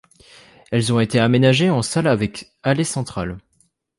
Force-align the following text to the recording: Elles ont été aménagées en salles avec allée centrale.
Elles 0.71 0.91
ont 0.91 0.99
été 0.99 1.19
aménagées 1.19 1.69
en 1.69 1.83
salles 1.83 2.07
avec 2.07 2.49
allée 2.63 2.83
centrale. 2.83 3.37